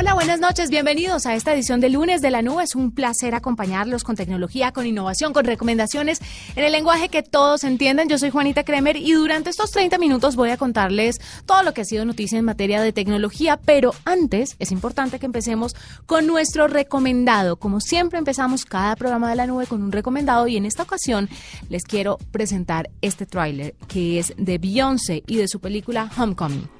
[0.00, 2.64] Hola, buenas noches, bienvenidos a esta edición de lunes de la nube.
[2.64, 6.22] Es un placer acompañarlos con tecnología, con innovación, con recomendaciones
[6.56, 8.08] en el lenguaje que todos entienden.
[8.08, 11.82] Yo soy Juanita Kremer y durante estos 30 minutos voy a contarles todo lo que
[11.82, 16.66] ha sido noticia en materia de tecnología, pero antes es importante que empecemos con nuestro
[16.66, 17.56] recomendado.
[17.56, 21.28] Como siempre empezamos cada programa de la nube con un recomendado y en esta ocasión
[21.68, 26.70] les quiero presentar este tráiler que es de Beyoncé y de su película Homecoming.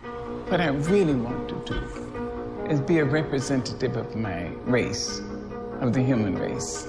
[0.50, 1.50] What I really want
[2.70, 5.20] is be a representative of my race,
[5.80, 6.86] of the human race.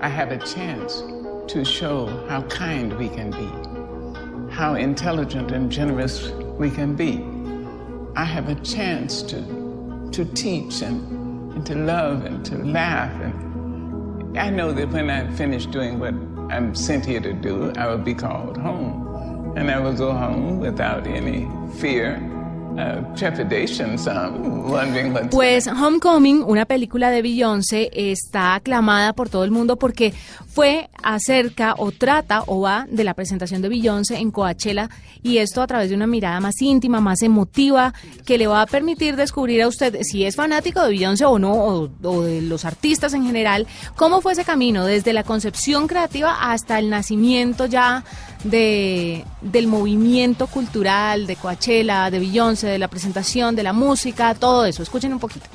[0.00, 1.02] I have a chance
[1.52, 7.26] to show how kind we can be, how intelligent and generous we can be.
[8.14, 13.20] I have a chance to, to teach and, and to love and to laugh.
[13.20, 16.14] And I know that when I finish doing what
[16.54, 19.52] I'm sent here to do, I will be called home.
[19.56, 21.48] And I will go home without any
[21.80, 22.29] fear
[25.30, 30.14] Pues Homecoming, una película de Beyoncé, está aclamada por todo el mundo porque
[30.46, 34.90] fue acerca o trata o va de la presentación de Beyoncé en Coachella
[35.22, 38.66] y esto a través de una mirada más íntima, más emotiva, que le va a
[38.66, 42.64] permitir descubrir a usted si es fanático de Beyoncé o no, o, o de los
[42.64, 48.04] artistas en general, cómo fue ese camino desde la concepción creativa hasta el nacimiento ya
[48.44, 54.64] de, del movimiento cultural de Coachella, de Beyoncé, de la presentación, de la música, todo
[54.64, 54.82] eso.
[54.82, 55.46] Escuchen un poquito.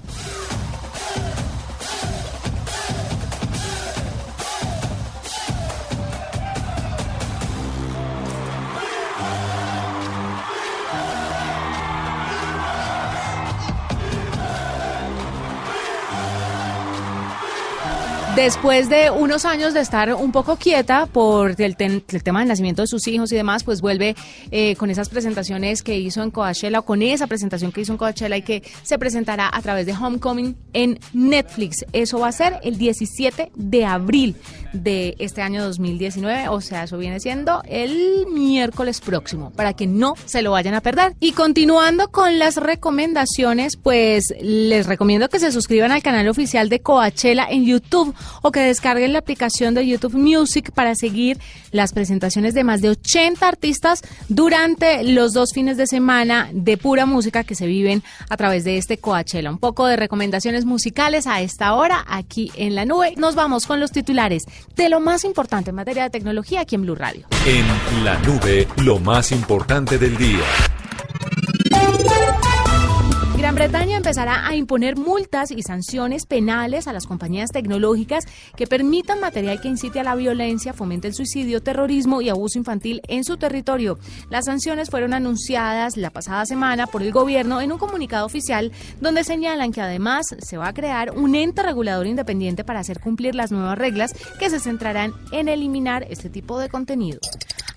[18.35, 22.87] Después de unos años de estar un poco quieta por el, tema del nacimiento de
[22.87, 24.13] sus hijos y demás, pues vuelve
[24.51, 27.97] eh, con esas presentaciones que hizo en Coachella o con esa presentación que hizo en
[27.97, 31.85] Coachella y que se presentará a través de Homecoming en Netflix.
[31.93, 34.35] Eso va a ser el 17 de abril
[34.73, 40.15] de este año 2019, o sea, eso viene siendo el miércoles próximo, para que no
[40.25, 41.15] se lo vayan a perder.
[41.21, 46.81] Y continuando con las recomendaciones, pues les recomiendo que se suscriban al canal oficial de
[46.81, 51.39] Coachella en YouTube o que descarguen la aplicación de YouTube Music para seguir
[51.71, 57.05] las presentaciones de más de 80 artistas durante los dos fines de semana de pura
[57.05, 59.49] música que se viven a través de este Coachella.
[59.49, 63.13] Un poco de recomendaciones musicales a esta hora aquí en la nube.
[63.17, 64.43] Nos vamos con los titulares
[64.75, 67.27] de lo más importante en materia de tecnología aquí en Blue Radio.
[67.45, 70.43] En la nube, lo más importante del día.
[73.55, 78.25] Bretaña empezará a imponer multas y sanciones penales a las compañías tecnológicas
[78.57, 83.01] que permitan material que incite a la violencia, fomente el suicidio, terrorismo y abuso infantil
[83.07, 83.97] en su territorio.
[84.29, 89.23] Las sanciones fueron anunciadas la pasada semana por el gobierno en un comunicado oficial donde
[89.23, 93.53] señalan que además se va a crear un ente regulador independiente para hacer cumplir las
[93.53, 97.19] nuevas reglas que se centrarán en eliminar este tipo de contenido.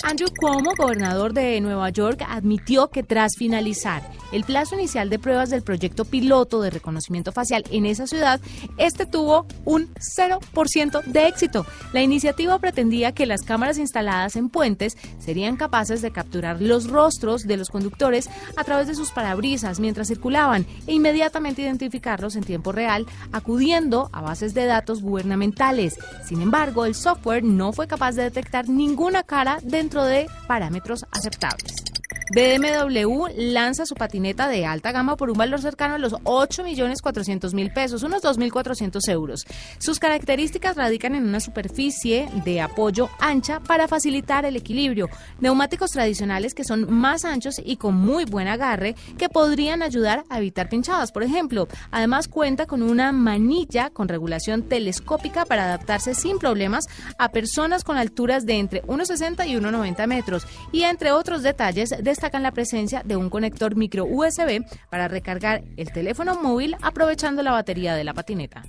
[0.05, 4.03] Andrew Cuomo, gobernador de Nueva York, admitió que tras finalizar
[4.33, 8.41] el plazo inicial de pruebas del proyecto piloto de reconocimiento facial en esa ciudad,
[8.79, 11.67] este tuvo un 0% de éxito.
[11.93, 17.43] La iniciativa pretendía que las cámaras instaladas en puentes serían capaces de capturar los rostros
[17.43, 22.73] de los conductores a través de sus parabrisas mientras circulaban e inmediatamente identificarlos en tiempo
[22.73, 25.99] real, acudiendo a bases de datos gubernamentales.
[26.25, 31.98] Sin embargo, el software no fue capaz de detectar ninguna cara dentro de parámetros aceptables.
[32.31, 38.03] BMW lanza su patineta de alta gama por un valor cercano a los 8.400.000 pesos,
[38.03, 39.47] unos 2.400 euros.
[39.79, 45.09] Sus características radican en una superficie de apoyo ancha para facilitar el equilibrio,
[45.41, 50.39] neumáticos tradicionales que son más anchos y con muy buen agarre que podrían ayudar a
[50.39, 51.67] evitar pinchadas, por ejemplo.
[51.91, 57.97] Además cuenta con una manilla con regulación telescópica para adaptarse sin problemas a personas con
[57.97, 63.03] alturas de entre 1,60 y 1,90 metros y entre otros detalles de destacan la presencia
[63.05, 68.13] de un conector micro USB para recargar el teléfono móvil aprovechando la batería de la
[68.13, 68.65] patineta.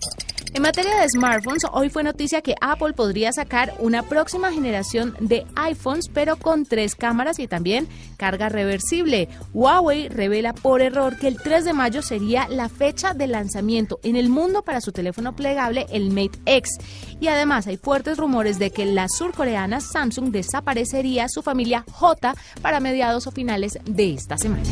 [0.53, 5.45] En materia de smartphones, hoy fue noticia que Apple podría sacar una próxima generación de
[5.55, 7.87] iPhones, pero con tres cámaras y también
[8.17, 9.29] carga reversible.
[9.53, 14.15] Huawei revela por error que el 3 de mayo sería la fecha de lanzamiento en
[14.15, 16.77] el mundo para su teléfono plegable, el Mate X.
[17.19, 22.79] Y además hay fuertes rumores de que la surcoreana Samsung desaparecería su familia J para
[22.79, 24.63] mediados o finales de esta semana.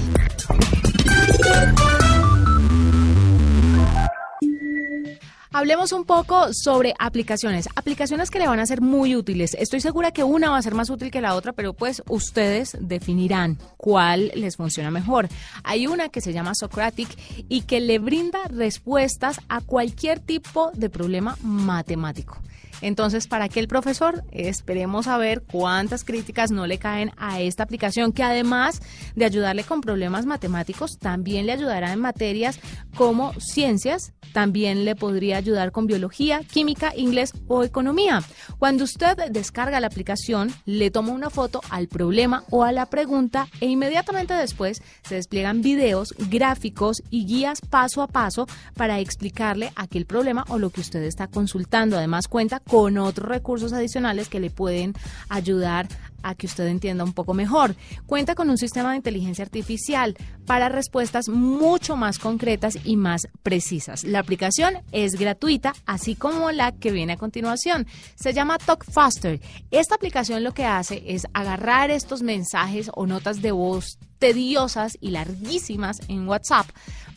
[5.58, 9.56] Hablemos un poco sobre aplicaciones, aplicaciones que le van a ser muy útiles.
[9.56, 12.78] Estoy segura que una va a ser más útil que la otra, pero pues ustedes
[12.80, 15.30] definirán cuál les funciona mejor.
[15.64, 17.10] Hay una que se llama Socratic
[17.50, 22.38] y que le brinda respuestas a cualquier tipo de problema matemático.
[22.82, 27.64] Entonces, para que el profesor, esperemos a ver cuántas críticas no le caen a esta
[27.64, 28.82] aplicación, que además
[29.16, 32.60] de ayudarle con problemas matemáticos, también le ayudará en materias
[32.96, 38.22] como ciencias, también le podría ayudar con biología, química, inglés o economía.
[38.60, 43.48] Cuando usted descarga la aplicación, le toma una foto al problema o a la pregunta
[43.62, 50.06] e inmediatamente después se despliegan videos, gráficos y guías paso a paso para explicarle aquel
[50.06, 51.98] problema o lo que usted está consultando.
[51.98, 54.94] Además, cuenta con otros recursos adicionales que le pueden
[55.30, 55.88] ayudar
[56.24, 57.76] a que usted entienda un poco mejor.
[58.06, 60.16] Cuenta con un sistema de inteligencia artificial
[60.46, 64.04] para respuestas mucho más concretas y más precisas.
[64.04, 67.88] La aplicación es gratuita, así como la que viene a continuación.
[68.16, 69.40] Se llama Talk Faster.
[69.72, 75.12] Esta aplicación lo que hace es agarrar estos mensajes o notas de voz tediosas y
[75.12, 76.68] larguísimas en WhatsApp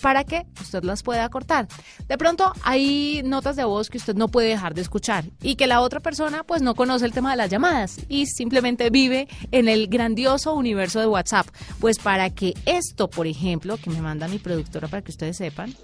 [0.01, 1.69] para que usted las pueda cortar.
[2.09, 5.67] De pronto hay notas de voz que usted no puede dejar de escuchar y que
[5.67, 9.69] la otra persona pues no conoce el tema de las llamadas y simplemente vive en
[9.69, 11.47] el grandioso universo de WhatsApp.
[11.81, 15.75] Pues para que esto, por ejemplo, que me manda mi productora para que ustedes sepan,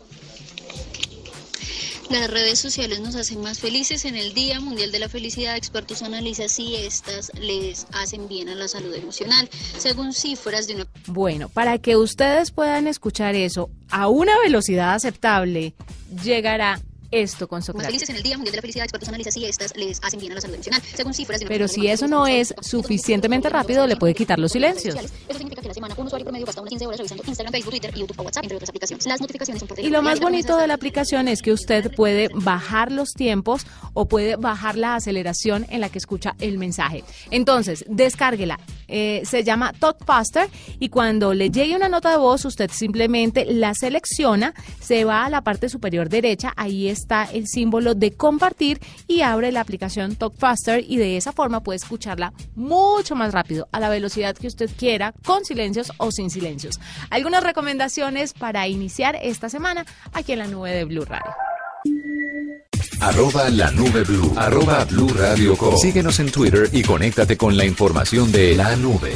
[2.10, 4.04] las redes sociales nos hacen más felices.
[4.04, 8.54] En el Día Mundial de la Felicidad, expertos analizan si estas les hacen bien a
[8.54, 10.86] la salud emocional, según cifras de una...
[11.06, 15.74] Bueno, para que ustedes puedan escuchar eso a una velocidad aceptable,
[16.22, 16.80] llegará
[17.10, 17.88] esto con Socrates.
[17.88, 20.32] felices en el Día Mundial de la Felicidad, expertos analizan si estas les hacen bien
[20.32, 23.96] a la salud emocional, según cifras de Pero si eso no es suficientemente rápido, le
[23.96, 24.94] puede quitar los silencios.
[24.94, 27.70] Eso significa que la semana un usuario promedio gasta unas 15 horas revisando Instagram, Facebook,
[27.70, 29.06] Twitter, YouTube o WhatsApp, entre otras aplicaciones.
[29.06, 32.28] Las notificaciones son por Y lo más bonito de la aplicación es que usted puede
[32.34, 37.04] bajar los tiempos o puede bajar la aceleración en la que escucha el mensaje.
[37.30, 38.58] Entonces, descárguela.
[38.88, 40.48] Eh, se llama Talk Faster
[40.78, 45.30] y cuando le llegue una nota de voz, usted simplemente la selecciona, se va a
[45.30, 50.34] la parte superior derecha, ahí está el símbolo de compartir y abre la aplicación Talk
[50.36, 54.70] Faster y de esa forma puede escucharla mucho más rápido, a la velocidad que usted
[54.76, 56.80] quiera, con silencios o sin silencios.
[57.10, 61.32] Algunas recomendaciones para iniciar esta semana aquí en la nube de Blue Radio.
[63.00, 64.32] Arroba la nube blue.
[64.36, 69.12] Arroba blue radio Síguenos en Twitter y conéctate con la información de la nube.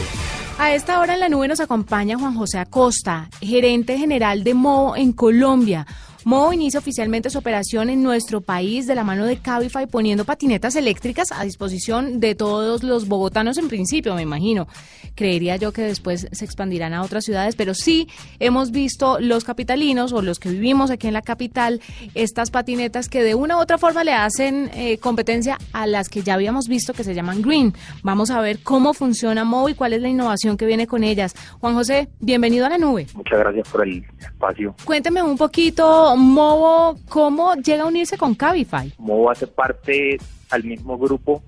[0.58, 4.94] A esta hora en la nube nos acompaña Juan José Acosta, gerente general de MO
[4.94, 5.86] en Colombia.
[6.24, 10.76] Mo inicia oficialmente su operación en nuestro país de la mano de Cabify poniendo patinetas
[10.76, 14.68] eléctricas a disposición de todos los bogotanos en principio, me imagino.
[15.14, 18.08] Creería yo que después se expandirán a otras ciudades, pero sí
[18.38, 21.80] hemos visto los capitalinos o los que vivimos aquí en la capital
[22.14, 26.22] estas patinetas que de una u otra forma le hacen eh, competencia a las que
[26.22, 27.72] ya habíamos visto que se llaman Green.
[28.02, 31.34] Vamos a ver cómo funciona Mo y cuál es la innovación que viene con ellas.
[31.60, 33.06] Juan José, bienvenido a la nube.
[33.14, 34.74] Muchas gracias por el espacio.
[34.84, 38.92] Cuénteme un poquito Movo, ¿cómo llega a unirse con Cabify?
[38.98, 40.18] Movo hace parte
[40.50, 41.42] al mismo grupo,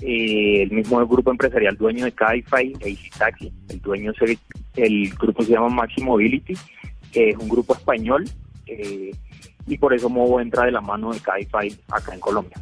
[0.00, 3.52] eh, el mismo grupo empresarial dueño de Cabify, Easy Taxi.
[3.68, 4.38] El dueño es
[4.76, 6.54] el, grupo se llama Maxi Mobility,
[7.12, 8.28] que es un grupo español,
[8.66, 9.12] eh,
[9.66, 12.56] y por eso Movo entra de la mano de Cabify acá en Colombia.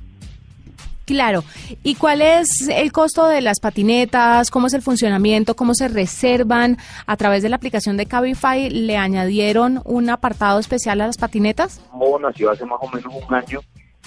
[1.05, 1.45] Claro.
[1.83, 4.51] ¿Y cuál es el costo de las patinetas?
[4.51, 5.55] ¿Cómo es el funcionamiento?
[5.55, 6.79] ¿Cómo se reservan?
[7.07, 11.81] ¿A través de la aplicación de Cabify le añadieron un apartado especial a las patinetas?
[12.21, 13.61] Nació hace más o menos un año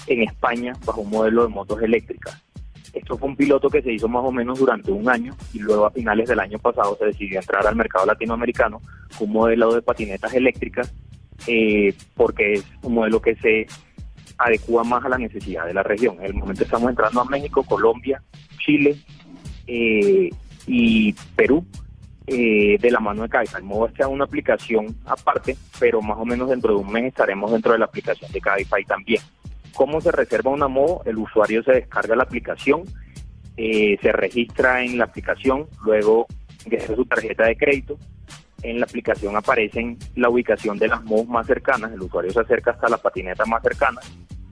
[0.06, 2.42] en España bajo un modelo de motos eléctricas.
[2.92, 5.86] Esto fue un piloto que se hizo más o menos durante un año y luego
[5.86, 8.80] a finales del año pasado se decidió entrar al mercado latinoamericano
[9.16, 10.92] con un modelo de patinetas eléctricas
[11.46, 13.66] eh, porque es un modelo que se
[14.38, 16.16] adecua más a la necesidad de la región.
[16.20, 18.22] En el momento estamos entrando a México, Colombia,
[18.58, 18.96] Chile
[19.66, 20.30] eh,
[20.66, 21.66] y Perú
[22.26, 23.62] eh, de la mano de Cabify.
[23.62, 27.72] Modo es una aplicación aparte, pero más o menos dentro de un mes estaremos dentro
[27.72, 29.22] de la aplicación de Cabify también.
[29.74, 31.02] ¿Cómo se reserva una modo?
[31.04, 32.82] El usuario se descarga la aplicación,
[33.56, 36.26] eh, se registra en la aplicación, luego
[36.64, 37.98] ingresa su tarjeta de crédito,
[38.62, 42.72] en la aplicación aparecen la ubicación de las modos más cercanas, el usuario se acerca
[42.72, 44.00] hasta la patineta más cercana,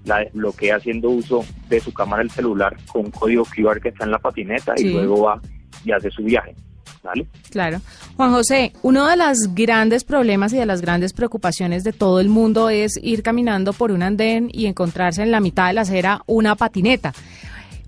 [0.05, 4.05] la desbloquea haciendo uso de su cámara del celular con un código QR que está
[4.05, 5.41] en la patineta y luego va
[5.85, 6.55] y hace su viaje.
[7.03, 7.27] ¿Vale?
[7.51, 7.81] Claro.
[8.17, 12.29] Juan José, uno de los grandes problemas y de las grandes preocupaciones de todo el
[12.29, 16.23] mundo es ir caminando por un andén y encontrarse en la mitad de la acera
[16.27, 17.13] una patineta.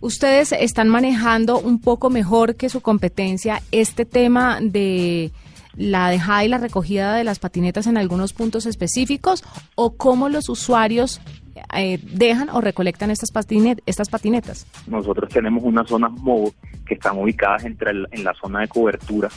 [0.00, 5.32] ¿Ustedes están manejando un poco mejor que su competencia este tema de
[5.76, 9.44] la dejada y la recogida de las patinetas en algunos puntos específicos
[9.74, 11.20] o cómo los usuarios
[11.74, 14.66] eh, dejan o recolectan estas, patinet estas patinetas?
[14.86, 16.52] Nosotros tenemos unas zonas MOVO
[16.86, 19.28] que están ubicadas entre en la zona de cobertura.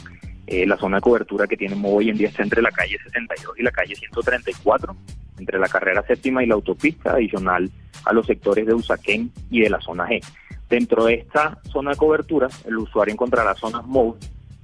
[0.46, 2.98] Eh, la zona de cobertura que tiene MOVO hoy en día está entre la calle
[3.04, 4.96] 62 y la calle 134,
[5.38, 7.70] entre la carrera séptima y la autopista, adicional
[8.04, 10.20] a los sectores de Usaquén y de la zona G.
[10.68, 14.16] Dentro de esta zona de cobertura, el usuario encontrará zonas MOVO,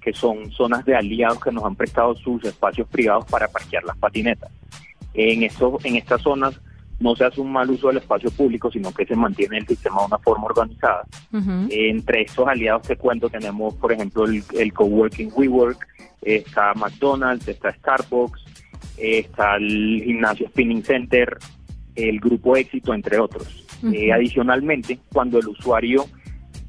[0.09, 3.99] que son zonas de aliados que nos han prestado sus espacios privados para parquear las
[3.99, 4.51] patinetas.
[5.13, 6.59] En, estos, en estas zonas
[6.99, 10.01] no se hace un mal uso del espacio público, sino que se mantiene el sistema
[10.01, 11.03] de una forma organizada.
[11.31, 11.67] Ujú.
[11.69, 15.87] Entre estos aliados que cuento tenemos, por ejemplo, el, el coworking WeWork,
[16.23, 18.43] está McDonald's, está Starbucks,
[18.97, 21.37] está el gimnasio Spinning Center,
[21.97, 23.67] el grupo Éxito, entre otros.
[23.83, 23.93] Ujú.
[23.93, 26.07] Eh, adicionalmente, cuando el usuario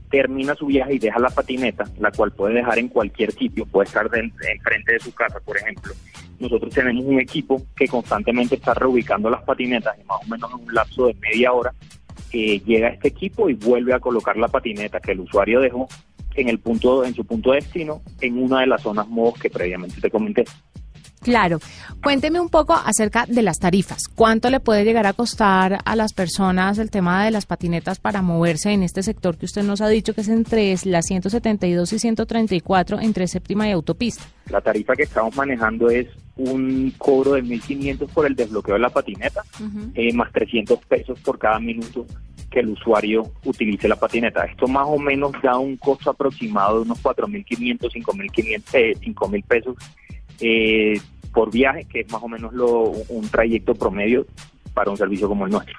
[0.09, 3.87] termina su viaje y deja la patineta, la cual puede dejar en cualquier sitio, puede
[3.87, 4.19] estar de-
[4.51, 5.93] enfrente de su casa, por ejemplo.
[6.39, 10.65] Nosotros tenemos un equipo que constantemente está reubicando las patinetas y más o menos en
[10.67, 11.73] un lapso de media hora
[12.31, 15.87] llega este equipo y vuelve a colocar la patineta que el usuario dejó
[16.35, 19.49] en el punto en su punto de destino en una de las zonas modos que
[19.49, 20.45] previamente te comenté.
[21.21, 21.59] Claro.
[22.01, 24.07] Cuénteme un poco acerca de las tarifas.
[24.07, 28.21] ¿Cuánto le puede llegar a costar a las personas el tema de las patinetas para
[28.21, 31.99] moverse en este sector que usted nos ha dicho que es entre las 172 y
[31.99, 34.23] 134 entre séptima y autopista?
[34.49, 36.07] La tarifa que estamos manejando es
[36.37, 39.43] un cobro de 1.500 por el desbloqueo de la patineta,
[39.93, 42.05] eh, más 300 pesos por cada minuto
[42.49, 44.45] que el usuario utilice la patineta.
[44.45, 49.75] Esto más o menos da un costo aproximado de unos 4.500, 5.500, eh, 5.000 pesos
[50.41, 50.99] eh,
[51.33, 54.25] por viaje, que es más o menos lo, un trayecto promedio
[54.73, 55.75] para un servicio como el nuestro.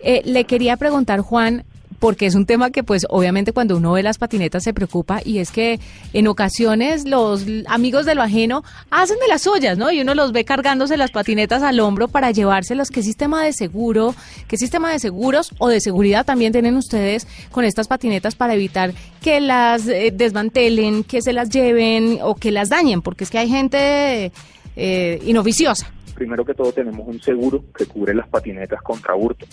[0.00, 1.64] Eh, le quería preguntar, Juan,
[1.98, 5.38] porque es un tema que pues obviamente cuando uno ve las patinetas se preocupa y
[5.38, 5.80] es que
[6.12, 9.90] en ocasiones los amigos de lo ajeno hacen de las suyas, ¿no?
[9.90, 12.90] Y uno los ve cargándose las patinetas al hombro para llevárselas.
[12.90, 14.14] ¿Qué sistema de seguro,
[14.46, 18.92] qué sistema de seguros o de seguridad también tienen ustedes con estas patinetas para evitar
[19.20, 23.02] que las eh, desmantelen, que se las lleven o que las dañen?
[23.02, 24.32] Porque es que hay gente
[24.76, 25.90] eh, inoficiosa.
[26.14, 29.46] primero que todo tenemos un seguro que cubre las patinetas contra hurto.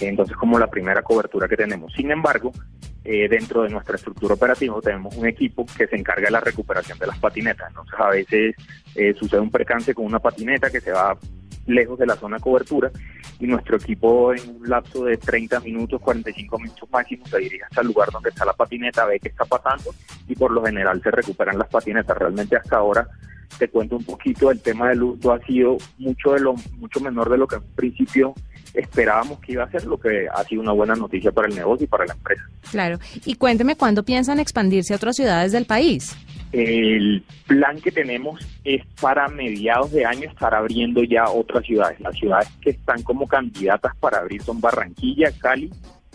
[0.00, 1.92] Entonces, como la primera cobertura que tenemos.
[1.92, 2.52] Sin embargo,
[3.04, 6.98] eh, dentro de nuestra estructura operativa tenemos un equipo que se encarga de la recuperación
[6.98, 7.68] de las patinetas.
[7.68, 8.54] Entonces, a veces
[8.94, 11.16] eh, sucede un percance con una patineta que se va
[11.66, 12.90] lejos de la zona de cobertura
[13.40, 17.82] y nuestro equipo en un lapso de 30 minutos, 45 minutos máximo se dirige hasta
[17.82, 19.94] el lugar donde está la patineta, ve qué está pasando
[20.26, 22.16] y por lo general se recuperan las patinetas.
[22.16, 23.06] Realmente hasta ahora
[23.58, 27.30] te cuento un poquito, el tema del hurto ha sido mucho de lo mucho menor
[27.30, 28.34] de lo que en principio
[28.74, 31.84] esperábamos que iba a ser, lo que ha sido una buena noticia para el negocio
[31.84, 32.42] y para la empresa.
[32.70, 32.98] Claro.
[33.24, 36.16] Y cuénteme cuándo piensan expandirse a otras ciudades del país.
[36.52, 42.00] El plan que tenemos es para mediados de año estar abriendo ya otras ciudades.
[42.00, 45.70] Las ciudades que están como candidatas para abrir son Barranquilla, Cali,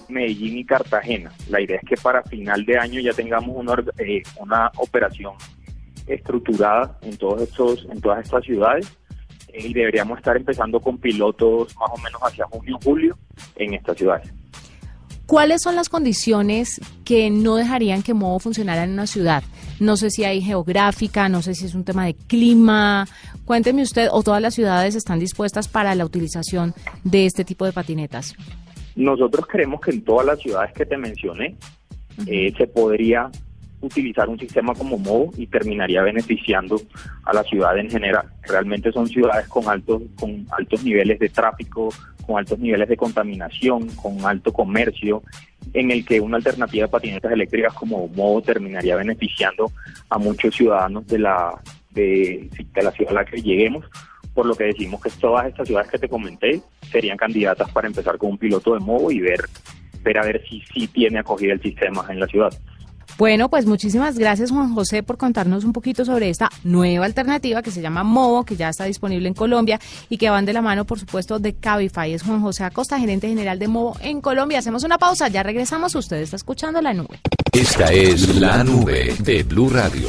[0.09, 1.31] Medellín y Cartagena.
[1.49, 5.33] La idea es que para final de año ya tengamos una, eh, una operación
[6.07, 8.91] estructurada en todos estos, en todas estas ciudades
[9.53, 13.17] y deberíamos estar empezando con pilotos más o menos hacia junio julio
[13.55, 14.33] en estas ciudades.
[15.25, 19.43] ¿Cuáles son las condiciones que no dejarían que Movo funcionara en una ciudad?
[19.79, 23.07] No sé si hay geográfica, no sé si es un tema de clima.
[23.45, 27.71] Cuénteme usted, o todas las ciudades están dispuestas para la utilización de este tipo de
[27.71, 28.35] patinetas.
[28.95, 31.55] Nosotros creemos que en todas las ciudades que te mencioné
[32.27, 33.31] eh, se podría
[33.85, 36.81] utilizar un sistema como Movo y terminaría beneficiando
[37.23, 38.25] a la ciudad en general.
[38.43, 41.89] Realmente son ciudades con altos, con altos niveles de tráfico,
[42.25, 45.23] con altos niveles de contaminación, con alto comercio,
[45.73, 49.71] en el que una alternativa de patinetas eléctricas como Movo terminaría beneficiando
[50.09, 51.61] a muchos ciudadanos de la,
[51.91, 53.85] de, de la ciudad a la que lleguemos,
[54.33, 56.61] por lo que decimos que todas estas ciudades que te comenté
[56.91, 59.41] serían candidatas para empezar con un piloto de Movo y ver,
[60.01, 62.53] ver a ver si sí tiene acogida el sistema en la ciudad.
[63.17, 67.71] Bueno, pues muchísimas gracias Juan José por contarnos un poquito sobre esta nueva alternativa que
[67.71, 69.79] se llama Movo, que ya está disponible en Colombia
[70.09, 72.13] y que van de la mano, por supuesto, de Cabify.
[72.13, 74.59] Es Juan José Acosta, gerente general de Movo en Colombia.
[74.59, 75.93] Hacemos una pausa, ya regresamos.
[75.95, 77.19] Usted está escuchando la nube.
[77.51, 80.07] Esta es la nube de Blue Radio.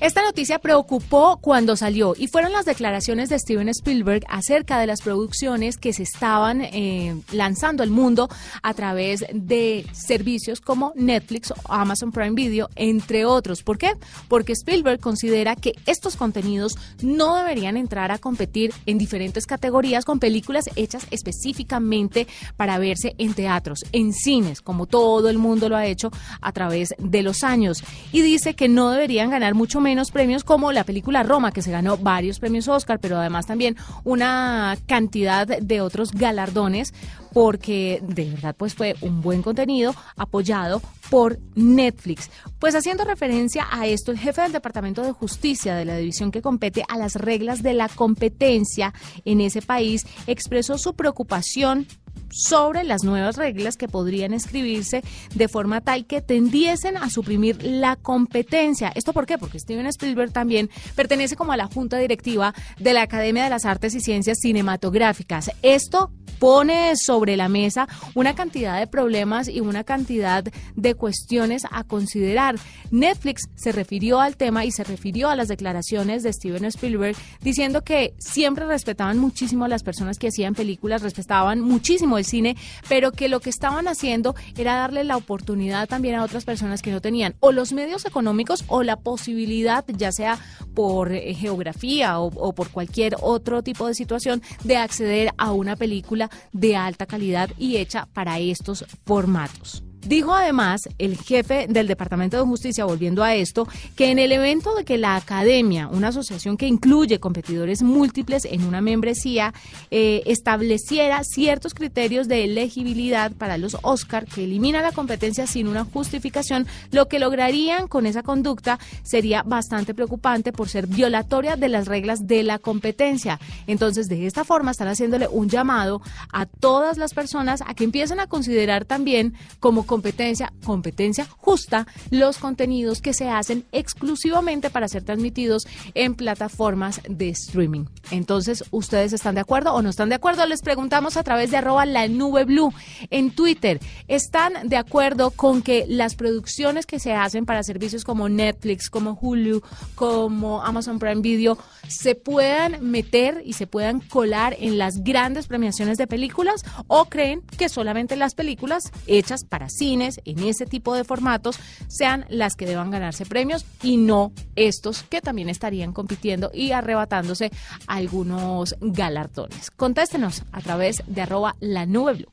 [0.00, 5.02] Esta noticia preocupó cuando salió y fueron las declaraciones de Steven Spielberg acerca de las
[5.02, 8.28] producciones que se estaban eh, lanzando al mundo
[8.62, 13.64] a través de servicios como Netflix o Amazon Prime Video, entre otros.
[13.64, 13.90] ¿Por qué?
[14.28, 20.20] Porque Spielberg considera que estos contenidos no deberían entrar a competir en diferentes categorías con
[20.20, 25.86] películas hechas específicamente para verse en teatros, en cines, como todo el mundo lo ha
[25.86, 27.82] hecho a través de los años.
[28.12, 31.70] Y dice que no deberían ganar mucho menos premios como la película Roma, que se
[31.70, 36.92] ganó varios premios Oscar, pero además también una cantidad de otros galardones
[37.32, 42.30] porque de verdad pues fue un buen contenido apoyado por Netflix.
[42.58, 46.42] Pues haciendo referencia a esto, el jefe del Departamento de Justicia de la división que
[46.42, 48.92] compete a las reglas de la competencia
[49.24, 51.86] en ese país expresó su preocupación
[52.30, 55.02] sobre las nuevas reglas que podrían escribirse
[55.34, 58.92] de forma tal que tendiesen a suprimir la competencia.
[58.94, 59.38] ¿Esto por qué?
[59.38, 63.64] Porque Steven Spielberg también pertenece como a la junta directiva de la Academia de las
[63.64, 65.50] Artes y Ciencias Cinematográficas.
[65.62, 70.44] Esto pone sobre la mesa una cantidad de problemas y una cantidad
[70.76, 72.56] de cuestiones a considerar.
[72.90, 77.82] Netflix se refirió al tema y se refirió a las declaraciones de Steven Spielberg diciendo
[77.82, 82.56] que siempre respetaban muchísimo a las personas que hacían películas, respetaban muchísimo el cine,
[82.88, 86.92] pero que lo que estaban haciendo era darle la oportunidad también a otras personas que
[86.92, 90.38] no tenían o los medios económicos o la posibilidad, ya sea
[90.74, 96.30] por eh, geografía o por cualquier otro tipo de situación, de acceder a una película
[96.52, 99.82] de alta calidad y hecha para estos formatos.
[100.06, 104.74] Dijo además el jefe del Departamento de Justicia, volviendo a esto, que en el evento
[104.74, 109.52] de que la Academia, una asociación que incluye competidores múltiples en una membresía,
[109.90, 115.84] eh, estableciera ciertos criterios de elegibilidad para los Oscar que elimina la competencia sin una
[115.84, 121.88] justificación, lo que lograrían con esa conducta sería bastante preocupante por ser violatoria de las
[121.88, 123.40] reglas de la competencia.
[123.66, 126.00] Entonces, de esta forma están haciéndole un llamado
[126.32, 132.38] a todas las personas a que empiecen a considerar también como competencia, competencia justa, los
[132.38, 137.86] contenidos que se hacen exclusivamente para ser transmitidos en plataformas de streaming.
[138.12, 140.46] Entonces, ¿ustedes están de acuerdo o no están de acuerdo?
[140.46, 142.72] Les preguntamos a través de arroba la nube blue
[143.10, 143.80] en Twitter.
[144.06, 149.18] ¿Están de acuerdo con que las producciones que se hacen para servicios como Netflix, como
[149.20, 149.62] Hulu,
[149.94, 155.96] como Amazon Prime Video, se puedan meter y se puedan colar en las grandes premiaciones
[155.96, 156.62] de películas?
[156.86, 162.24] ¿O creen que solamente las películas hechas para cine en ese tipo de formatos, sean
[162.28, 167.50] las que deban ganarse premios y no estos que también estarían compitiendo y arrebatándose
[167.86, 169.70] algunos galardones.
[169.70, 172.32] Contéstenos a través de arroba la nube blue.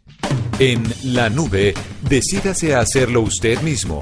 [0.60, 1.74] En la nube,
[2.08, 4.02] decídase a hacerlo usted mismo.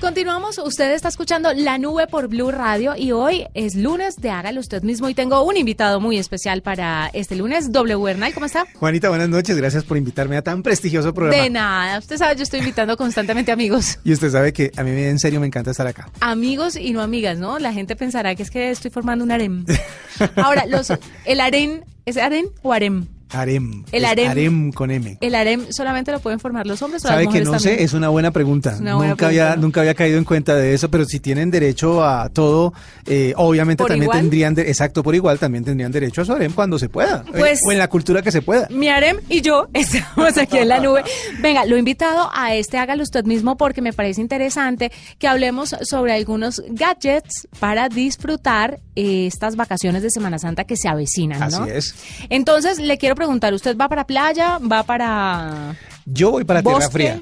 [0.00, 4.60] Continuamos, usted está escuchando La Nube por Blue Radio y hoy es lunes de Hágalo
[4.60, 8.02] Usted Mismo y tengo un invitado muy especial para este lunes, W.
[8.02, 8.64] Bernal, ¿cómo está?
[8.76, 11.42] Juanita, buenas noches, gracias por invitarme a tan prestigioso programa.
[11.42, 12.60] De nada, usted sabe, yo estoy
[12.96, 13.98] constantemente amigos.
[14.04, 16.10] Y usted sabe que a mí en serio me encanta estar acá.
[16.20, 17.58] Amigos y no amigas, ¿no?
[17.58, 19.64] La gente pensará que es que estoy formando un harem.
[20.36, 20.92] Ahora, los,
[21.24, 23.06] el harem, ¿es harem o harem?
[23.32, 23.84] Harem.
[23.92, 24.28] El harem.
[24.28, 25.18] harem con M.
[25.20, 27.76] ¿El harem solamente lo pueden formar los hombres o las Sabe que no también?
[27.78, 28.72] sé, es una buena pregunta.
[28.74, 31.50] Es una buena nunca, había, nunca había caído en cuenta de eso, pero si tienen
[31.50, 32.72] derecho a todo,
[33.06, 34.18] eh, obviamente ¿Por también igual?
[34.20, 37.24] tendrían, de- exacto, por igual, también tendrían derecho a su harem cuando se pueda.
[37.28, 38.66] eh, Pues- o en la cultura que se pueda.
[38.70, 41.02] Mi harem y yo estamos aquí en la nube.
[41.40, 45.74] Venga, lo he invitado a este Hágalo Usted mismo porque me parece interesante que hablemos
[45.82, 51.46] sobre algunos gadgets para disfrutar eh, estas vacaciones de Semana Santa que se avecinan, ¿no?
[51.64, 51.94] Así es.
[52.28, 54.58] Entonces, le quiero preguntar, ¿usted va para playa?
[54.58, 55.76] ¿Va para...?
[56.06, 56.92] Yo voy para Tierra ¿Bosque?
[56.92, 57.20] Fría.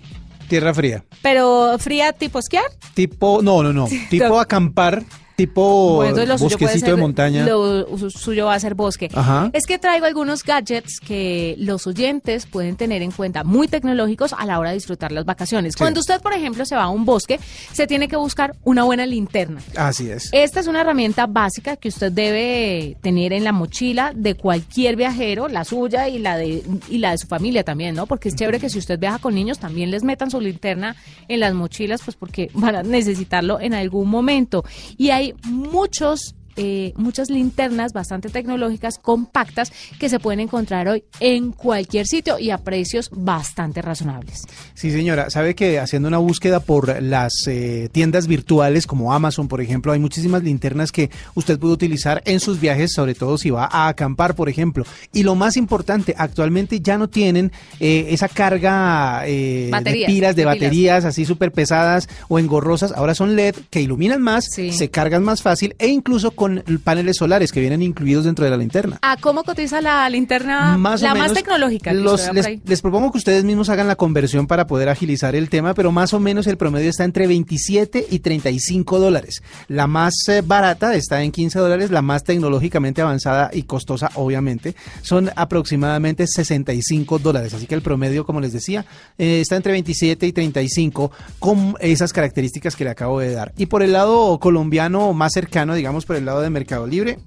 [0.49, 1.05] Tierra Fría.
[1.23, 2.65] ¿Pero fría tipo esquiar?
[2.95, 3.89] Tipo, no, no, no.
[4.11, 5.03] Tipo acampar,
[5.39, 7.47] tipo Bueno, lo bosquecito ser- de montaña.
[7.47, 9.09] Lo su- suyo va a ser bosque.
[9.15, 9.51] Ajá.
[9.53, 14.45] Es que traigo algunos gadgets que los oyentes pueden tener en cuenta, muy tecnológicos a
[14.47, 15.77] la hora de disfrutar las vacaciones.
[15.77, 17.39] Cuando usted, por ejemplo, se va a un bosque,
[17.73, 19.61] se tiene que buscar una buena linterna.
[19.77, 20.29] Así es.
[20.33, 25.47] Esta es una herramienta básica que usted debe tener en la mochila de cualquier viajero,
[25.47, 28.07] la suya y la de y la de su familia también, ¿no?
[28.07, 30.97] Porque es chévere que si usted viaja con niños también les metan su linterna
[31.29, 34.65] en las mochilas, pues porque van a necesitarlo en algún momento.
[34.97, 41.53] Y hay muchos eh, muchas linternas bastante tecnológicas, compactas, que se pueden encontrar hoy en
[41.53, 44.43] cualquier sitio y a precios bastante razonables.
[44.75, 45.31] Sí, señora.
[45.31, 50.01] Sabe que haciendo una búsqueda por las eh, tiendas virtuales como Amazon, por ejemplo, hay
[50.01, 54.35] muchísimas linternas que usted puede utilizar en sus viajes, sobre todo si va a acampar,
[54.35, 54.85] por ejemplo.
[55.13, 61.05] Y lo más importante, actualmente ya no tienen eh, esa carga de pilas, de, baterías
[61.05, 62.91] así súper pesadas o engorrosas.
[62.91, 66.48] Ahora son LED que iluminan más, se cargan más fácil e incluso con
[66.83, 68.99] paneles solares que vienen incluidos dentro de la linterna.
[69.03, 71.93] ¿A cómo cotiza la linterna más la más tecnológica?
[71.93, 75.93] Los, les, propongo que ustedes mismos hagan la conversión para poder agilizar el tema, pero
[75.93, 79.43] más o menos el promedio está entre 27 y 35 dólares.
[79.69, 84.75] La más eh, barata está en 15 dólares, la más tecnológicamente avanzada y costosa, obviamente,
[85.03, 87.55] son aproximadamente 65 dólares.
[87.55, 88.85] Así que el promedio, como les decía,
[89.19, 93.53] eh, está entre 27 y 35 con esas características que le acabo de dar.
[93.57, 97.19] Y por el lado colombiano más cercano, digamos por el lado de Mercado Libre,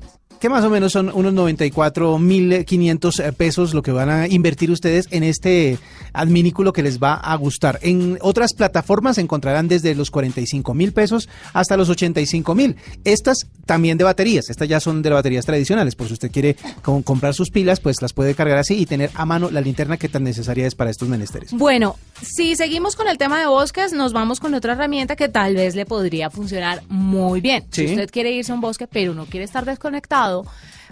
[0.41, 5.08] que más o menos son unos 94.500 eh, pesos lo que van a invertir ustedes
[5.12, 5.77] en este
[6.13, 7.77] adminículo que les va a gustar.
[7.84, 12.75] En otras plataformas encontrarán desde los 45 mil pesos hasta los 85 mil.
[13.04, 17.36] Estas también de baterías, estas ya son de baterías tradicionales, por si usted quiere comprar
[17.36, 20.23] sus pilas, pues las puede cargar así y tener a mano la linterna que tan
[20.23, 21.51] necesaria es para estos menesteres.
[21.54, 25.56] Bueno, si seguimos con el tema de bosques, nos vamos con otra herramienta que tal
[25.56, 27.63] vez le podría funcionar muy bien.
[27.69, 30.30] Si usted quiere irse a un bosque, pero no quiere estar desconectado,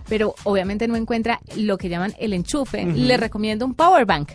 [0.08, 4.32] pero obviamente no encuentra lo que llaman el enchufe, le recomiendo un power bank.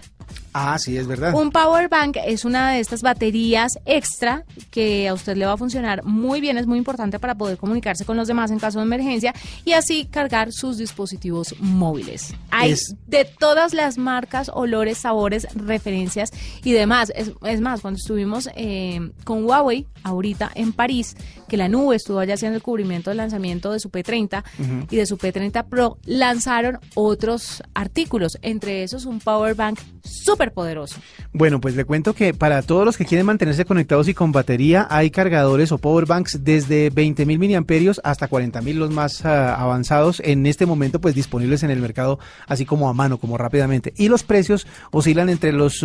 [0.57, 1.35] Ah, sí, es verdad.
[1.35, 5.57] Un power bank es una de estas baterías extra que a usted le va a
[5.57, 8.85] funcionar muy bien, es muy importante para poder comunicarse con los demás en caso de
[8.85, 12.35] emergencia y así cargar sus dispositivos móviles.
[12.53, 12.77] Hay
[13.09, 16.31] de todas las marcas, olores, sabores, referencias
[16.63, 17.13] y demás.
[17.17, 21.17] Es, más, cuando estuvimos eh, con Huawei ahorita en París,
[21.49, 24.45] que la nube estuvo allá haciendo el cubrimiento del lanzamiento de su P30
[24.89, 31.01] y de su P30 Pro, lanzaron otros artículos, entre esos un power bank súper poderoso.
[31.33, 34.87] Bueno, pues le cuento que para todos los que quieren mantenerse conectados y con batería,
[34.91, 40.47] hay cargadores o power banks desde 20.000 miliamperios hasta 40.000 los más ah, avanzados en
[40.47, 43.93] este momento, pues disponibles en el mercado, así como a mano, como rápidamente.
[43.97, 45.85] Y los precios oscilan entre los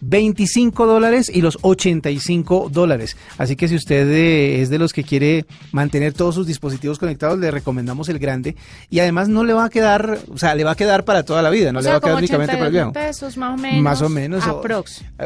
[0.00, 3.16] 25 eh, dólares y los 85 dólares.
[3.38, 7.38] Así que si usted eh, es de los que quiere mantener todos sus dispositivos conectados,
[7.38, 8.56] le recomendamos el grande.
[8.90, 11.42] Y además no le va a quedar, o sea, le va a quedar para toda
[11.42, 12.92] la vida, no le va a quedar únicamente para el viaje.
[12.92, 13.75] pesos más o menos.
[13.80, 14.44] Más o menos.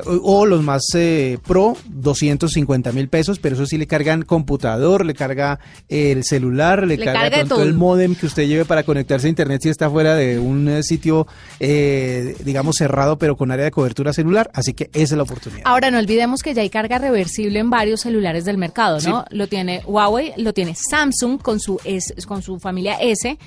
[0.04, 5.14] O, los más eh, pro, 250 mil pesos, pero eso sí le cargan computador, le
[5.14, 5.58] carga
[5.88, 7.62] el celular, le, carga, todo.
[7.62, 10.82] el modem que usted lleve para conectarse a internet si está fuera de un eh,
[10.82, 11.26] sitio,
[11.58, 14.50] eh, digamos, cerrado, pero con área de cobertura celular.
[14.54, 15.62] Así que esa es la oportunidad.
[15.64, 19.24] Ahora, no olvidemos que ya hay carga reversible en varios celulares del mercado, ¿no?
[19.30, 23.38] Lo tiene Huawei, lo tiene Samsung con su, S, con su familia S,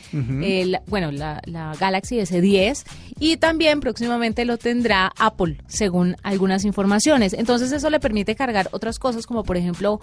[0.87, 2.83] bueno, la, la Galaxy S10,
[3.19, 7.33] y también próximamente lo tendrá Apple, según algunas informaciones.
[7.33, 9.99] Entonces eso le permite cargar otras cosas como por ejemplo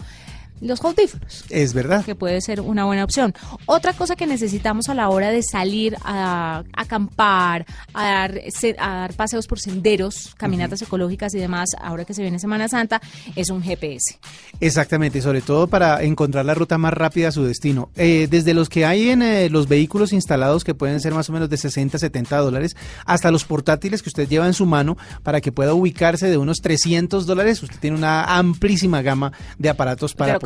[0.60, 1.44] los audífonos.
[1.48, 2.04] Es verdad.
[2.04, 3.34] Que puede ser una buena opción.
[3.66, 8.40] Otra cosa que necesitamos a la hora de salir a, acampar, a dar,
[8.78, 13.00] a dar, paseos por senderos, caminatas ecológicas y demás, ahora que se viene Semana Santa,
[13.36, 14.18] es un GPS.
[14.60, 17.90] Exactamente, sobre todo para encontrar la ruta más rápida a su destino.
[17.96, 21.32] Eh, desde los que hay en eh, los vehículos instalados, que pueden ser más o
[21.32, 22.76] menos de 60, 70 dólares,
[23.06, 26.62] hasta los portátiles que usted lleva en su mano para que pueda ubicarse de unos
[26.62, 27.62] 300 dólares.
[27.62, 30.38] Usted tiene una amplísima gama de aparatos para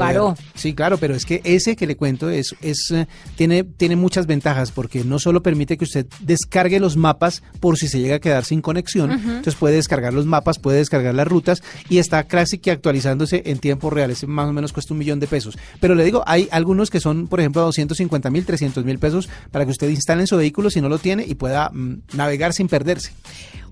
[0.55, 3.07] Sí, claro, pero es que ese que le cuento es, es eh,
[3.37, 7.87] tiene, tiene muchas ventajas porque no solo permite que usted descargue los mapas por si
[7.87, 11.63] se llega a quedar sin conexión, entonces puede descargar los mapas, puede descargar las rutas
[11.89, 14.11] y está casi que actualizándose en tiempo real.
[14.11, 15.57] Ese más o menos cuesta un millón de pesos.
[15.81, 19.65] Pero le digo, hay algunos que son, por ejemplo, 250 mil, 300 mil pesos para
[19.65, 22.69] que usted instale en su vehículo si no lo tiene y pueda mm, navegar sin
[22.69, 23.13] perderse.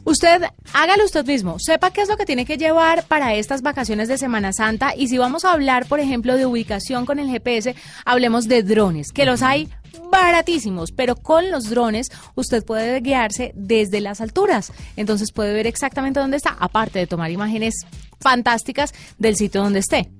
[0.05, 4.09] Usted hágalo usted mismo, sepa qué es lo que tiene que llevar para estas vacaciones
[4.09, 4.95] de Semana Santa.
[4.97, 9.13] Y si vamos a hablar, por ejemplo, de ubicación con el GPS, hablemos de drones,
[9.13, 9.69] que los hay
[10.11, 16.21] baratísimos, pero con los drones usted puede guiarse desde las alturas, entonces puede ver exactamente
[16.21, 17.75] dónde está, aparte de tomar imágenes
[18.21, 20.11] fantásticas del sitio donde esté.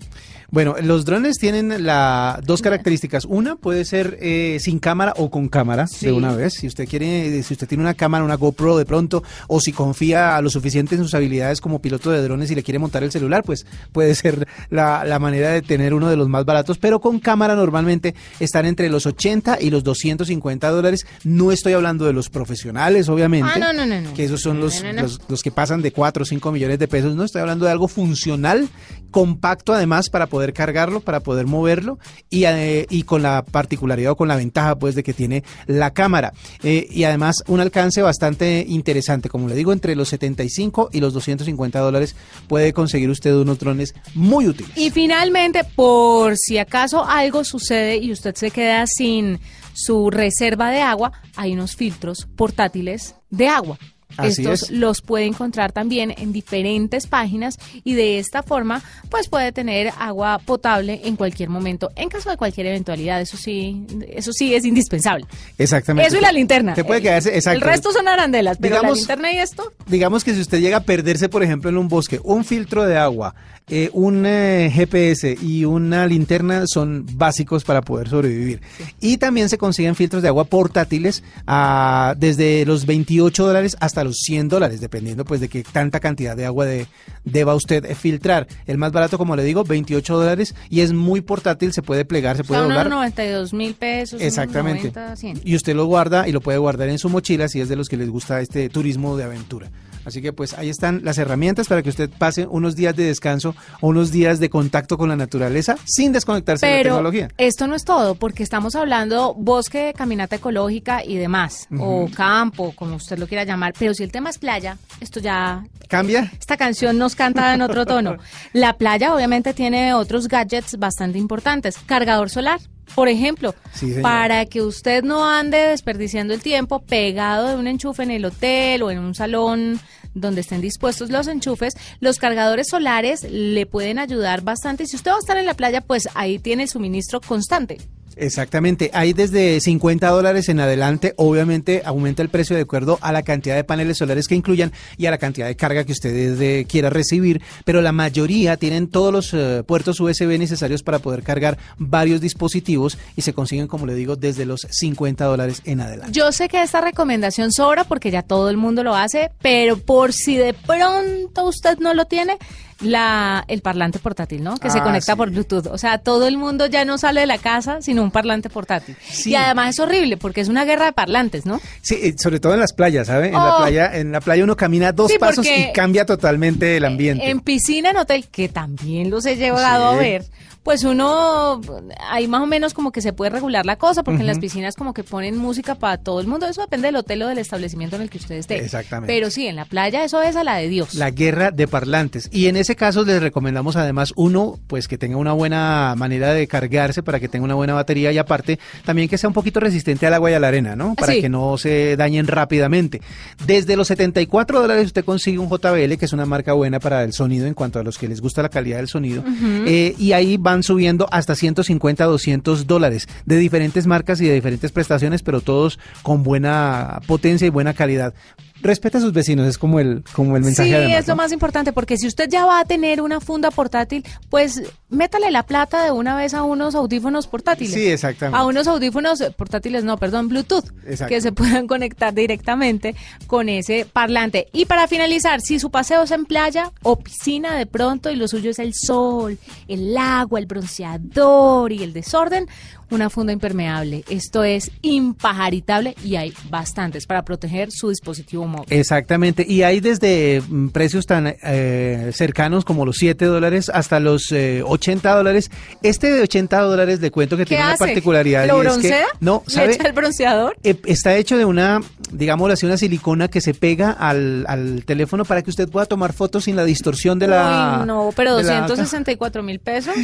[0.53, 3.25] Bueno, los drones tienen la, dos características.
[3.25, 6.53] Una puede ser eh, sin cámara o con cámara de una vez.
[6.53, 10.37] Si usted quiere, si usted tiene una cámara, una GoPro de pronto, o si confía
[10.37, 13.11] a lo suficiente en sus habilidades como piloto de drones y le quiere montar el
[13.11, 16.77] celular, pues puede ser la, la manera de tener uno de los más baratos.
[16.77, 21.07] Pero con cámara normalmente están entre los 80 y los 250 dólares.
[21.25, 23.53] No estoy hablando de los profesionales, obviamente.
[23.55, 26.27] Ah, no, no, no, Que esos son los, los, los que pasan de 4 o
[26.27, 27.17] 5 millones de pesos.
[27.17, 28.69] No estoy hablando de algo funcional,
[29.13, 34.17] compacto además para poder cargarlo, para poder moverlo y, eh, y con la particularidad o
[34.17, 36.33] con la ventaja pues de que tiene la cámara.
[36.65, 41.13] Eh, y además un alcance bastante interesante, como le digo, entre los 75 y los
[41.13, 42.17] 250 dólares
[42.49, 44.73] puede conseguir usted unos drones muy útiles.
[44.77, 49.39] Y finalmente, por si acaso algo sucede y usted se queda sin
[49.75, 53.79] su reserva de agua, hay unos filtros portátiles de agua.
[54.17, 54.71] Así Estos es.
[54.71, 60.39] los puede encontrar también en diferentes páginas y de esta forma pues puede tener agua
[60.45, 63.21] potable en cualquier momento en caso de cualquier eventualidad.
[63.21, 65.27] Eso sí, eso sí es indispensable.
[65.59, 66.09] Exactamente.
[66.09, 66.75] Eso y la linterna.
[66.75, 67.59] Te puede Eh, quedarse, exacto.
[67.59, 70.79] El resto son arandelas, pero Digamos- la linterna y esto digamos que si usted llega
[70.79, 73.35] a perderse, por ejemplo, en un bosque, un filtro de agua,
[73.69, 78.61] eh, un eh, GPS y una linterna son básicos para poder sobrevivir.
[79.01, 84.17] Y también se consiguen filtros de agua portátiles ah, desde los 28 dólares hasta los
[84.19, 86.87] 100 dólares, dependiendo pues de qué tanta cantidad de agua de-
[87.25, 88.47] deba usted filtrar.
[88.67, 92.37] El más barato, como le digo, 28 dólares y es muy portátil, se puede plegar,
[92.37, 92.91] se o puede sea, unos doblar.
[92.91, 94.21] 92 mil pesos.
[94.21, 94.85] Exactamente.
[94.93, 95.41] 90, 100.
[95.45, 97.89] Y usted lo guarda y lo puede guardar en su mochila si es de los
[97.89, 99.71] que les gusta este turismo de aventura.
[100.05, 103.55] Así que pues ahí están las herramientas para que usted pase unos días de descanso
[103.81, 107.29] o unos días de contacto con la naturaleza sin desconectarse de la tecnología.
[107.39, 112.97] esto no es todo, porque estamos hablando bosque, caminata ecológica y demás, o campo, como
[112.97, 113.75] usted lo quiera llamar.
[113.79, 116.31] Pero si el tema es playa, esto ya ¿Cambia?
[116.39, 118.17] esta canción nos canta en otro tono.
[118.53, 121.77] La playa obviamente tiene otros gadgets bastante importantes.
[121.87, 122.61] Cargador solar,
[122.95, 128.03] por ejemplo, Sí, para que usted no ande desperdiciando el tiempo pegado de un enchufe
[128.03, 129.81] en el hotel o en un salón
[130.15, 134.87] donde estén dispuestos los enchufes, los cargadores solares le pueden ayudar bastante.
[134.87, 137.79] Si usted va a estar en la playa, pues ahí tiene el suministro constante.
[138.17, 143.23] Exactamente, hay desde 50 dólares en adelante, obviamente aumenta el precio de acuerdo a la
[143.23, 146.67] cantidad de paneles solares que incluyan y a la cantidad de carga que usted eh,
[146.69, 151.59] quiera recibir, pero la mayoría tienen todos los eh, puertos USB necesarios para poder cargar
[151.79, 156.13] varios dispositivos y se consiguen, como le digo, desde los 50 dólares en adelante.
[156.13, 160.13] Yo sé que esta recomendación sobra porque ya todo el mundo lo hace, pero por
[160.13, 162.39] si de pronto usted no lo tiene,
[162.81, 164.57] la el parlante portátil, ¿no?
[164.57, 165.17] Que se Ah, conecta sí.
[165.17, 165.67] por Bluetooth.
[165.67, 168.97] O sea, todo el mundo ya no sale de la casa sino un parlante portátil.
[169.09, 169.31] Sí.
[169.31, 171.61] Y además es horrible porque es una guerra de parlantes, ¿no?
[171.81, 173.29] Sí, sobre todo en las playas, ¿sabe?
[173.29, 173.59] En la Oh.
[173.63, 177.29] playa, en la playa uno camina dos Sí, pasos y cambia totalmente el ambiente.
[177.31, 179.97] En piscina, en hotel, que también los he llegado Sí.
[179.97, 180.25] a ver,
[180.63, 181.61] pues uno,
[182.09, 184.77] ahí más o menos como que se puede regular la cosa, porque en las piscinas
[184.77, 187.97] como que ponen música para todo el mundo, eso depende del hotel o del establecimiento
[187.97, 188.59] en el que usted esté.
[188.65, 189.13] Exactamente.
[189.13, 190.95] Pero sí, en la playa eso es a la de Dios.
[190.95, 192.29] La guerra de parlantes.
[192.33, 196.47] Y en ese caso les recomendamos además uno, pues que tenga una buena manera de
[196.47, 200.07] cargarse para que tenga una buena batería y aparte también que sea un poquito resistente
[200.07, 200.95] al agua y a la arena, ¿no?
[200.95, 201.21] Para Sí.
[201.21, 203.01] que no se dañen rápidamente.
[203.47, 207.13] Desde los 74 dólares usted consigue un JBL, que es una marca buena para el
[207.13, 209.25] sonido en cuanto a los que les gusta la calidad del sonido.
[209.67, 214.71] Eh, y ahí van subiendo hasta 150, 200 dólares de diferentes marcas y de diferentes
[214.71, 218.15] prestaciones, pero todos con buena potencia y buena calidad.
[218.63, 221.23] Respeta a sus vecinos, es como el, como el mensaje Sí, además, es lo ¿no?
[221.23, 225.43] más importante, porque si usted ya va a tener una funda portátil, pues métale la
[225.43, 227.75] plata de una vez a unos audífonos portátiles.
[227.75, 228.39] Sí, exactamente.
[228.39, 231.09] A unos audífonos portátiles, no, perdón, Bluetooth, Exacto.
[231.09, 232.95] que se puedan conectar directamente
[233.27, 234.49] con ese parlante.
[234.53, 238.29] Y para finalizar, si su paseo es en playa o piscina de pronto y lo
[238.29, 242.47] suyo es el sol, el agua, el bronceador y el desorden,
[242.93, 244.05] una funda impermeable.
[244.09, 248.67] Esto es impajaritable y hay bastantes para proteger su dispositivo móvil.
[248.71, 254.31] Exactamente, y hay desde mm, precios tan eh, cercanos como los 7 dólares hasta los
[254.33, 255.51] eh, 80 dólares.
[255.83, 258.47] Este de 80 dólares le cuento que ¿Qué tiene una particularidad.
[258.47, 259.07] ¿Lo y es que- broncea?
[259.21, 259.75] no, ¿Le ¿sabe?
[259.75, 260.57] echa el bronceador?
[260.63, 265.25] Eh, Está hecho de una, digámoslo así, una silicona que se pega al, al teléfono
[265.25, 267.79] para que usted pueda tomar fotos sin la distorsión de la...
[267.81, 269.95] Uy, no, pero de la- 264 mil pesos.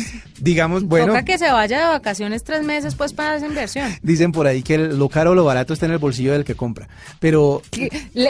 [0.40, 3.92] Digamos, bueno, Toca que se vaya de vacaciones tres meses pues para esa inversión.
[4.02, 6.54] dicen por ahí que lo caro o lo barato está en el bolsillo del que
[6.54, 6.88] compra.
[7.20, 7.62] Pero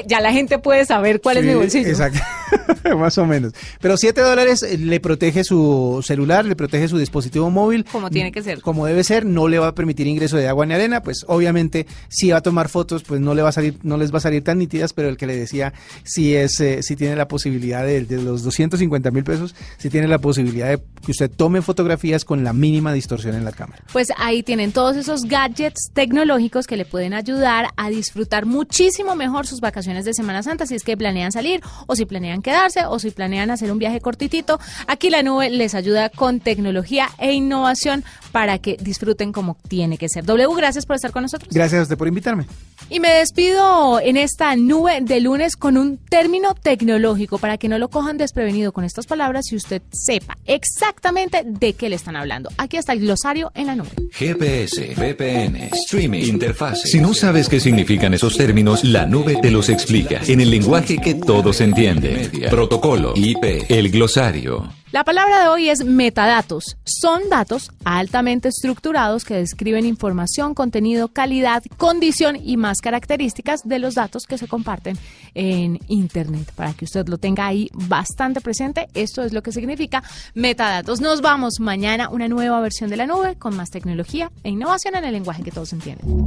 [0.06, 1.88] Ya la gente puede saber cuál es mi bolsillo.
[1.88, 2.20] Exacto,
[2.96, 3.52] más o menos.
[3.80, 7.84] Pero 7 dólares eh, le protege su celular, le protege su dispositivo móvil.
[7.84, 8.60] Como tiene que ser.
[8.60, 11.86] Como debe ser, no le va a permitir ingreso de agua ni arena, pues obviamente
[12.08, 14.20] si va a tomar fotos, pues no le va a salir, no les va a
[14.20, 15.72] salir tan nítidas, pero el que le decía,
[16.04, 20.08] si es, eh, si tiene la posibilidad de, de los 250 mil pesos, si tiene
[20.08, 23.82] la posibilidad de que usted tome fotografías con la mínima distorsión en la cámara.
[23.92, 24.08] Pues
[24.38, 29.60] ahí tienen todos esos gadgets tecnológicos que le pueden ayudar a disfrutar muchísimo mejor sus
[29.60, 33.10] vacaciones de Semana Santa, si es que planean salir o si planean quedarse o si
[33.10, 34.60] planean hacer un viaje cortitito.
[34.86, 40.08] Aquí la nube les ayuda con tecnología e innovación para que disfruten como tiene que
[40.08, 40.24] ser.
[40.24, 41.52] W, gracias por estar con nosotros.
[41.52, 42.46] Gracias a usted por invitarme.
[42.90, 47.78] Y me despido en esta nube de lunes con un término tecnológico para que no
[47.78, 52.50] lo cojan desprevenido con estas palabras y usted sepa exactamente de qué le están hablando.
[52.56, 53.90] Aquí está el glosario en la nube.
[54.12, 56.82] GPS, VPN, streaming, interfaz.
[56.82, 60.98] Si no sabes qué significan esos términos, la nube te los explica en el lenguaje
[60.98, 62.30] que todos entienden.
[62.50, 64.68] Protocolo, IP, el glosario.
[64.90, 66.78] La palabra de hoy es metadatos.
[66.84, 73.96] Son datos altamente estructurados que describen información, contenido, calidad, condición y más características de los
[73.96, 74.96] datos que se comparten
[75.34, 76.52] en Internet.
[76.54, 81.02] Para que usted lo tenga ahí bastante presente, esto es lo que significa metadatos.
[81.02, 85.04] Nos vamos mañana una nueva versión de la nube con más tecnología e innovación en
[85.04, 86.24] el lenguaje que todos entienden.